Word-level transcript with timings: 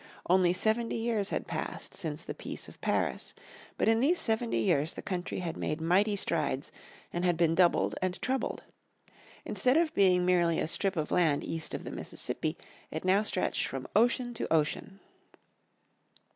Only 0.27 0.51
seventy 0.51 0.95
years 0.95 1.29
had 1.29 1.45
passed 1.45 1.93
since 1.95 2.23
the 2.23 2.33
Peace 2.33 2.67
of 2.67 2.81
Paris. 2.81 3.35
But 3.77 3.87
in 3.87 3.99
these 3.99 4.17
seventy 4.19 4.57
years 4.57 4.93
the 4.93 5.03
country 5.03 5.41
had 5.41 5.55
made 5.55 5.79
mighty 5.79 6.15
strides 6.15 6.71
and 7.13 7.23
had 7.23 7.37
been 7.37 7.53
doubled 7.53 7.93
and 8.01 8.19
trebled. 8.19 8.63
Instead 9.45 9.77
of 9.77 9.93
being 9.93 10.25
merely 10.25 10.57
a 10.59 10.65
strip 10.65 10.95
of 10.95 11.11
land 11.11 11.43
east 11.43 11.75
of 11.75 11.83
the 11.83 11.91
Mississippi 11.91 12.57
it 12.89 13.05
now 13.05 13.21
stretched 13.21 13.67
from 13.67 13.87
ocean 13.95 14.33
to 14.33 14.51
ocean. 14.51 14.99